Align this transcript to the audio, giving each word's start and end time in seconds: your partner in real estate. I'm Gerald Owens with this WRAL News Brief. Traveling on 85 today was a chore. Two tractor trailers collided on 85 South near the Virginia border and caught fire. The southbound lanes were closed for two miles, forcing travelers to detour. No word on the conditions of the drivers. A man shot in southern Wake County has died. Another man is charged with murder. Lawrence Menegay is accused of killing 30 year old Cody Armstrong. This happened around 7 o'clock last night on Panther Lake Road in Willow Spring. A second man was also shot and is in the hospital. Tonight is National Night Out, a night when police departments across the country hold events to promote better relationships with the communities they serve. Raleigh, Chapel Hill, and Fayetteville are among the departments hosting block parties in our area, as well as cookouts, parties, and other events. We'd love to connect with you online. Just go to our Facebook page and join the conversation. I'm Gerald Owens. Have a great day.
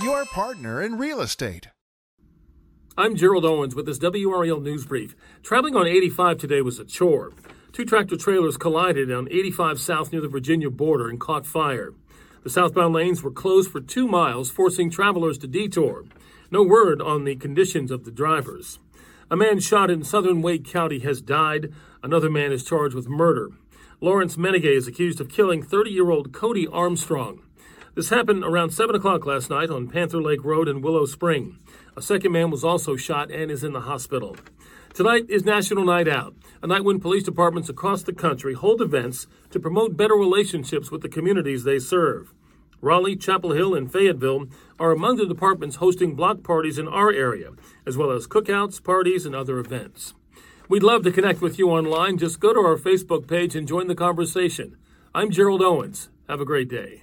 your 0.00 0.24
partner 0.26 0.80
in 0.80 0.96
real 0.96 1.20
estate. 1.20 1.68
I'm 2.96 3.16
Gerald 3.16 3.44
Owens 3.44 3.74
with 3.74 3.86
this 3.86 3.98
WRAL 3.98 4.62
News 4.62 4.86
Brief. 4.86 5.16
Traveling 5.42 5.74
on 5.74 5.86
85 5.88 6.38
today 6.38 6.60
was 6.60 6.78
a 6.78 6.84
chore. 6.84 7.32
Two 7.72 7.84
tractor 7.84 8.16
trailers 8.16 8.56
collided 8.56 9.10
on 9.10 9.28
85 9.28 9.80
South 9.80 10.12
near 10.12 10.20
the 10.20 10.28
Virginia 10.28 10.70
border 10.70 11.08
and 11.08 11.18
caught 11.18 11.46
fire. 11.46 11.92
The 12.44 12.50
southbound 12.50 12.94
lanes 12.94 13.22
were 13.22 13.30
closed 13.32 13.72
for 13.72 13.80
two 13.80 14.06
miles, 14.06 14.50
forcing 14.50 14.88
travelers 14.88 15.36
to 15.38 15.48
detour. 15.48 16.04
No 16.50 16.62
word 16.62 17.02
on 17.02 17.24
the 17.24 17.34
conditions 17.34 17.90
of 17.90 18.04
the 18.04 18.12
drivers. 18.12 18.78
A 19.30 19.36
man 19.36 19.58
shot 19.58 19.90
in 19.90 20.04
southern 20.04 20.42
Wake 20.42 20.64
County 20.64 21.00
has 21.00 21.20
died. 21.20 21.72
Another 22.04 22.30
man 22.30 22.52
is 22.52 22.64
charged 22.64 22.94
with 22.94 23.08
murder. 23.08 23.50
Lawrence 24.00 24.36
Menegay 24.36 24.76
is 24.76 24.86
accused 24.86 25.20
of 25.20 25.28
killing 25.28 25.62
30 25.62 25.90
year 25.90 26.10
old 26.10 26.32
Cody 26.32 26.68
Armstrong. 26.68 27.42
This 27.98 28.10
happened 28.10 28.44
around 28.44 28.70
7 28.70 28.94
o'clock 28.94 29.26
last 29.26 29.50
night 29.50 29.70
on 29.70 29.88
Panther 29.88 30.22
Lake 30.22 30.44
Road 30.44 30.68
in 30.68 30.82
Willow 30.82 31.04
Spring. 31.04 31.58
A 31.96 32.00
second 32.00 32.30
man 32.30 32.48
was 32.48 32.62
also 32.62 32.94
shot 32.94 33.28
and 33.32 33.50
is 33.50 33.64
in 33.64 33.72
the 33.72 33.80
hospital. 33.80 34.36
Tonight 34.94 35.24
is 35.28 35.44
National 35.44 35.84
Night 35.84 36.06
Out, 36.06 36.36
a 36.62 36.68
night 36.68 36.84
when 36.84 37.00
police 37.00 37.24
departments 37.24 37.68
across 37.68 38.04
the 38.04 38.12
country 38.12 38.54
hold 38.54 38.80
events 38.80 39.26
to 39.50 39.58
promote 39.58 39.96
better 39.96 40.14
relationships 40.14 40.92
with 40.92 41.02
the 41.02 41.08
communities 41.08 41.64
they 41.64 41.80
serve. 41.80 42.32
Raleigh, 42.80 43.16
Chapel 43.16 43.50
Hill, 43.50 43.74
and 43.74 43.92
Fayetteville 43.92 44.46
are 44.78 44.92
among 44.92 45.16
the 45.16 45.26
departments 45.26 45.76
hosting 45.82 46.14
block 46.14 46.44
parties 46.44 46.78
in 46.78 46.86
our 46.86 47.12
area, 47.12 47.50
as 47.84 47.96
well 47.96 48.12
as 48.12 48.28
cookouts, 48.28 48.80
parties, 48.80 49.26
and 49.26 49.34
other 49.34 49.58
events. 49.58 50.14
We'd 50.68 50.84
love 50.84 51.02
to 51.02 51.10
connect 51.10 51.40
with 51.40 51.58
you 51.58 51.68
online. 51.68 52.16
Just 52.16 52.38
go 52.38 52.54
to 52.54 52.60
our 52.60 52.76
Facebook 52.76 53.26
page 53.26 53.56
and 53.56 53.66
join 53.66 53.88
the 53.88 53.96
conversation. 53.96 54.76
I'm 55.12 55.32
Gerald 55.32 55.62
Owens. 55.62 56.10
Have 56.28 56.40
a 56.40 56.44
great 56.44 56.68
day. 56.68 57.02